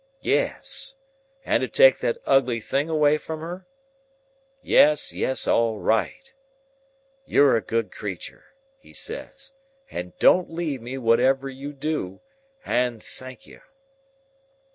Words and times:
'Yes.' 0.23 0.95
'And 1.45 1.61
to 1.61 1.67
take 1.67 1.99
that 1.99 2.17
ugly 2.25 2.59
thing 2.59 2.89
away 2.89 3.19
from 3.19 3.41
her?' 3.41 3.67
'Yes, 4.63 5.13
yes, 5.13 5.45
all 5.47 5.77
right.' 5.77 6.33
'You're 7.27 7.55
a 7.55 7.61
good 7.61 7.91
creetur,' 7.91 8.55
he 8.79 8.93
says, 8.93 9.53
'don't 10.17 10.49
leave 10.51 10.81
me, 10.81 10.97
whatever 10.97 11.49
you 11.49 11.71
do, 11.71 12.19
and 12.65 13.03
thank 13.03 13.45
you! 13.45 13.61